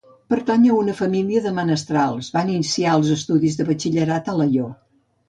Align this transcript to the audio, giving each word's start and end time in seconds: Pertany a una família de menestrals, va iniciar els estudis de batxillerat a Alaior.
Pertany 0.33 0.63
a 0.69 0.77
una 0.77 0.93
família 1.01 1.41
de 1.43 1.51
menestrals, 1.57 2.29
va 2.37 2.43
iniciar 2.53 2.95
els 3.01 3.13
estudis 3.17 3.59
de 3.61 3.67
batxillerat 3.69 4.31
a 4.33 4.37
Alaior. 4.39 4.73